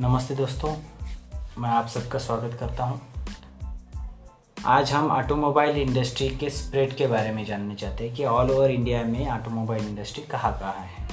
नमस्ते 0.00 0.34
दोस्तों, 0.34 0.74
मैं 1.58 1.70
आप 1.70 1.86
सबका 1.86 2.18
स्वागत 2.18 2.56
करता 2.60 2.84
हूँ। 2.84 3.00
आज 4.66 4.92
हम 4.92 5.10
ऑटोमोबाइल 5.10 5.76
इंडस्ट्री 5.76 6.28
के 6.28 6.50
स्प्रेड 6.50 6.96
के 6.96 7.06
बारे 7.06 7.32
में 7.32 7.44
जानने 7.44 7.74
चाहते 7.74 8.06
हैं 8.06 8.14
कि 8.14 8.24
ऑल 8.24 8.50
ओवर 8.50 8.70
इंडिया 8.70 9.02
में 9.04 9.30
ऑटोमोबाइल 9.30 9.88
इंडस्ट्री 9.88 10.22
कहाँ 10.22 10.52
कहाँ 10.58 10.86
है। 10.86 11.08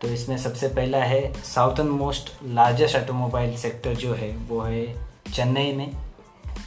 तो 0.00 0.08
इसमें 0.08 0.38
सबसे 0.38 0.68
पहला 0.68 0.98
है 0.98 1.42
southern 1.42 1.86
most 1.86 2.32
largest 2.44 2.96
automobile 2.96 3.56
sector 3.56 3.94
जो 3.94 4.14
है, 4.14 4.36
वो 4.36 4.60
है 4.60 5.06
चेन्नई 5.32 5.72
में। 5.72 5.96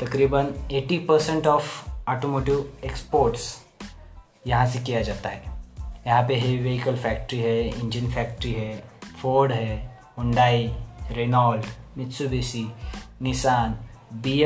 तकरीबन 0.02 0.54
80 0.72 0.98
परसेंट 0.98 1.48
ऑफ़ 1.48 1.90
ऑटोमोटिव 2.10 2.74
एक्सपोर्ट्स 2.86 3.66
यहाँ 4.48 4.66
से 4.68 4.80
किया 4.80 5.02
जाता 5.02 5.30
है। 5.30 5.44
यहाँ 6.08 6.24
पे 6.28 6.36
हेवी 6.36 6.58
व्हीकल 6.58 6.96
फैक्ट्री 6.96 7.40
है, 7.40 7.80
इंजन 7.80 8.12
फैक्ट्री 8.12 8.54
है, 8.54 8.84
फोर्ड 9.22 9.52
है, 9.52 9.96
Hyundai 10.18 10.68
Renault 11.12 11.66
Mitsubishi 11.98 12.68
Nissan 13.22 13.80
B 14.14 14.44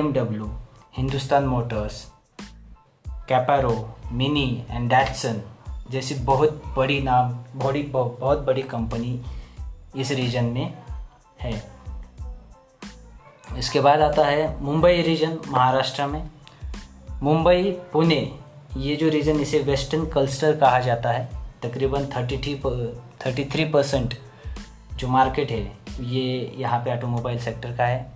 Hindustan 0.98 1.44
Motors 1.44 2.12
Caparo 3.10 3.96
Mini 4.12 4.66
and 4.70 4.90
Datsun 4.90 5.42
जैसी 5.90 6.16
बहुत 6.16 6.64
बड़ी 6.78 7.02
नाम, 7.02 7.30
बड़ी, 7.60 7.84
बहुत 7.84 8.40
बड़ी 8.40 8.62
कंपनी 8.62 9.24
इस 9.96 10.12
रीजन 10.12 10.44
में 10.44 10.74
है। 11.42 11.72
इसके 13.58 13.80
बाद 13.82 14.02
आता 14.02 14.26
है 14.26 14.62
मुंबई 14.62 15.02
रीजन 15.02 15.38
महाराष्ट्र 15.48 16.08
में। 16.08 16.30
मुंबई, 17.24 17.72
पुणे, 17.94 18.40
ये 18.78 18.96
जो 18.96 19.10
रीजन 19.10 19.40
इसे 19.40 19.60
वेस्टर्न 19.60 20.06
कल्स्टर 20.06 20.56
कहा 20.56 20.80
जाता 20.80 21.12
है, 21.12 21.30
तकरीबन 21.64 22.06
thirty 22.06 22.38
three 22.38 22.56
thirty 23.26 23.46
three 23.46 23.66
percent 23.66 24.14
जो 24.96 25.08
मार्केट 25.08 25.52
है 25.52 25.79
ये 26.00 26.56
यहाँ 26.58 26.80
पे 26.80 26.96
ऑटोमोबाइल 26.98 27.40
सेक्टर 27.40 27.72
का 27.72 27.86
है। 27.86 28.12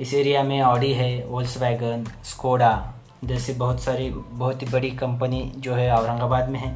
इस 0.00 0.12
एरिया 0.14 0.42
में 0.42 0.60
ऑडी 0.62 0.92
है 0.92 1.24
वोल्स 1.26 1.56
वैगन 1.58 2.04
स्कोडा 2.24 2.92
जैसी 3.24 3.52
बहुत 3.52 3.80
सारी, 3.80 4.10
बहुत 4.10 4.62
ही 4.62 4.66
बड़ी 4.66 4.90
कंपनी 4.90 5.40
जो 5.56 5.74
है 5.74 5.90
औरंगाबाद 5.92 6.48
में 6.48 6.58
है। 6.60 6.74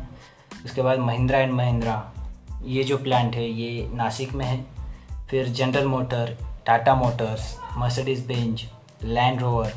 उसके 0.64 0.82
बाद 0.82 0.98
महिंद्रा 0.98 1.38
एंड 1.38 1.52
महिंद्रा 1.52 2.12
ये 2.64 2.84
जो 2.84 2.96
प्लांट 2.98 3.34
है, 3.34 3.48
ये 3.50 3.88
नासिक 3.94 4.32
में 4.32 4.44
है। 4.46 4.64
फिर 5.30 5.48
General 5.48 5.86
Motor 5.86 6.36
Tata 6.66 6.94
Motors 6.94 7.56
Mercedes 7.77 8.27
Benz 8.27 8.64
Land 9.05 9.40
Rover 9.40 9.72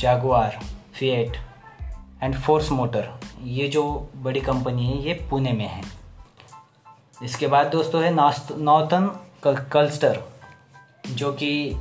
Jaguar 0.00 0.58
Fiat 0.94 1.36
and 2.22 2.34
Force 2.34 2.70
Motor 2.72 3.08
ये 3.42 3.68
जो 3.68 4.10
बड़ी 4.16 4.40
कंपनी 4.40 4.86
है, 4.86 4.98
ये 4.98 5.14
पुणे 5.30 5.52
में 5.52 5.68
है। 5.68 5.82
इसके 7.22 7.46
बाद 7.46 7.66
दोस्तों 7.66 8.02
है 8.04 8.14
नॉर्थन 8.14 9.10
कल्स्टर 9.46 10.22
जो 11.08 11.32
कि 11.32 11.72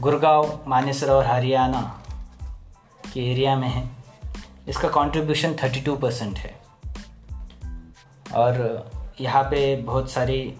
गुड़गांव 0.00 0.64
मानेसर 0.68 1.10
और 1.10 1.26
हरियाणा 1.26 1.80
के 3.14 3.30
एरिया 3.32 3.56
में 3.56 3.68
है। 3.68 3.88
इसका 4.68 4.88
कंट्रीब्यूशन 4.88 5.54
32 5.54 5.96
परसेंट 5.96 6.38
है। 6.38 6.54
और 8.34 8.90
यहाँ 9.20 9.42
पे 9.42 9.76
बहुत 9.76 10.10
सारी 10.10 10.54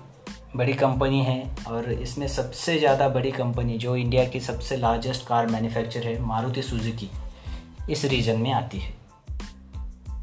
बड़ी 0.56 0.72
कंपनी 0.72 1.22
है 1.24 1.56
और 1.68 1.90
इसमें 1.92 2.26
सबसे 2.28 2.78
ज़्यादा 2.78 3.08
बड़ी 3.08 3.30
कंपनी 3.32 3.78
जो 3.78 3.96
इंडिया 3.96 4.24
की 4.24 4.40
सबसे 4.40 4.76
लार्जेस्ट 4.76 5.26
कार 5.26 5.46
मैन्युफैक्चर 5.46 6.02
है, 6.02 6.20
मारुति 6.22 6.62
सुजुकी, 6.62 7.10
इस 7.90 8.04
रीजन 8.04 8.40
में 8.40 8.52
आती 8.52 8.78
है। 8.78 8.94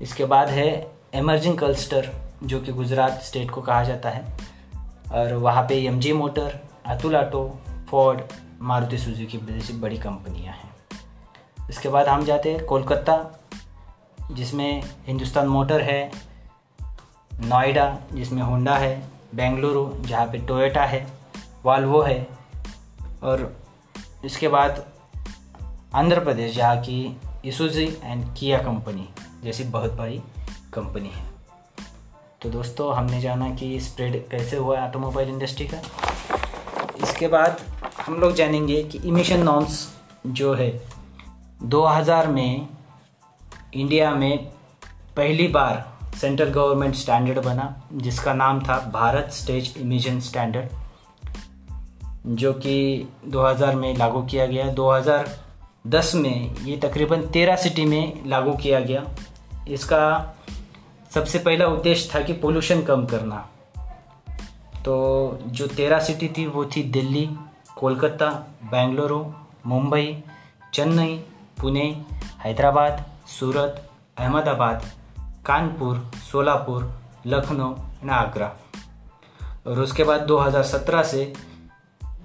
इसके 0.02 0.26
बाद 0.26 0.50
है 0.50 0.92
एमर्जिंग 1.14 1.58
कल्स्टर 1.58 2.10
जो 2.44 2.60
कि 2.60 2.72
गुजरात 2.72 3.22
स्टेट 3.22 3.52
को 3.52 3.62
कहा 3.62 3.84
जाता 3.84 4.10
है। 4.10 4.51
और 5.12 5.34
वहाँ 5.34 5.64
पे 5.64 5.86
M 5.86 6.00
G 6.00 6.14
Motor 6.14 6.60
Atul 6.86 7.16
Auto 7.16 7.62
Ford 7.90 8.22
Maruti 8.62 8.98
Suzuki 8.98 9.38
जैसी 9.38 9.74
बड़ी 9.74 9.98
कंपनियाँ 9.98 10.54
हैं। 10.54 10.72
इसके 11.70 11.90
बाद 11.90 12.08
हम 12.08 12.26
जाते 12.26 12.52
हैं 12.54 12.66
कोलकाता, 12.66 13.42
जिसमें 14.32 14.84
हिंदुस्तान 15.08 15.48
मोटर 15.48 15.82
है, 15.82 16.12
नोएडा, 17.34 17.98
जिसमें 18.14 18.42
होंडा 18.42 18.76
है, 18.76 19.04
बेंगलुरु, 19.36 20.04
जहाँ 20.04 20.26
पे 20.26 20.38
टोयोटा 20.38 20.86
है, 20.86 21.08
वाल्वो 21.66 22.02
है, 22.02 22.28
और 23.24 23.58
इसके 24.26 24.48
बाद 24.48 24.86
आंध्र 25.94 26.20
प्रदेश, 26.20 26.56
जहाँ 26.56 26.78
की 26.78 27.18
इसुजी 27.46 27.86
एंड 28.04 28.26
किया 28.38 28.58
कंपनी 28.58 29.10
जैसी 29.44 29.64
बहुत 29.64 29.94
बड़ी 29.94 30.22
कंपनी 30.74 31.10
है। 31.10 31.41
तो 32.42 32.50
दोस्तों, 32.50 32.96
हमने 32.96 33.20
जाना 33.22 33.50
कि 33.50 33.80
स्प्रेड 33.80 34.30
कैसे 34.30 34.58
हुआ 34.58 34.80
है 34.80 34.88
ऑटोमोबाइल 34.88 35.30
इंडस्ट्री 35.30 35.66
का। 35.68 35.78
इसके 37.04 37.28
बाद 37.28 37.62
हम 38.06 38.16
लोग 38.16 38.34
जानेंगे 38.34 38.84
कि 38.84 38.98
इमिशन 38.98 39.40
नॉर्म्स 39.40 40.00
जो 40.28 40.54
है 40.54 40.82
2000 41.64 42.28
में 42.28 42.68
इंडिया 43.74 44.16
में 44.16 44.38
पहली 45.18 45.48
बार 45.48 46.00
सेंट्रल 46.18 46.50
गवर्नमेंट 46.50 46.96
स्टैंडर्ड 46.96 47.40
बना, 47.40 47.82
जिसका 47.94 48.34
नाम 48.34 48.62
था 48.62 48.80
भारत 48.94 49.32
स्टेज 49.32 49.74
इमिशन 49.78 50.20
स्टैंडर्ड 50.20 50.70
जो 52.28 52.54
कि 52.54 53.08
2000 53.28 53.76
में 53.76 53.98
लागू 53.98 54.22
किया 54.22 54.46
गया। 54.46 54.68
2010 54.74 56.16
में 56.16 56.56
ये 56.56 56.78
तकरीबन 56.78 57.22
13 57.22 57.56
सिटी 57.56 57.86
में 57.86 58.30
लागू 58.30 58.54
किया 58.54 58.80
गया। 58.80 59.06
इसका 59.68 60.36
सबसे 61.14 61.40
पहला 61.40 61.66
उद्देश्य 61.68 62.12
था 62.16 62.22
कि 62.22 62.34
पोल्यूशन 62.34 62.82
कम 62.82 63.06
करना। 63.06 63.50
तो 64.86 65.40
जो 65.46 65.68
तेरह 65.68 66.00
सिटी 66.00 66.28
थी, 66.28 66.48
वो 66.48 66.66
थी 66.66 66.84
दिल्ली, 66.84 67.30
कोलकाता, 67.76 68.30
बेंगलुरु, 68.64 69.26
मुंबई, 69.66 70.24
चेन्नई, 70.74 71.18
पुणे, 71.62 72.06
हैदराबाद, 72.40 73.06
सूरत, 73.28 73.90
अहमदाबाद, 74.18 74.86
कानपुर, 75.46 76.12
सोलापुर, 76.32 76.92
लखनऊ 77.26 77.72
एंड 77.74 78.12
आगरा। 78.12 78.56
और 79.68 79.80
उसके 79.80 80.04
बाद 80.04 80.22
2017 80.22 81.04
से 81.04 81.34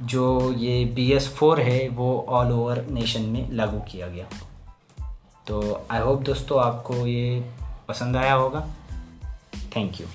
जो 0.02 0.52
ये 0.52 0.84
बी 0.84 1.12
एस 1.12 1.36
फोर 1.36 1.60
है, 1.60 1.88
वो 1.88 2.26
ऑल 2.28 2.52
ओवर 2.52 2.86
नेशन 2.90 3.22
में 3.22 3.52
लागू 3.52 3.80
किया 3.80 4.08
गया। 4.08 4.26
तो 5.46 5.80
आई 5.90 6.00
होप 6.00 6.22
दोस्तों 6.22 6.60
आपको 6.60 6.94
ये 6.94 7.50
पसंद 7.88 8.16
आया 8.16 8.34
होगा। 8.34 8.66
Thank 9.76 10.00
you 10.00 10.06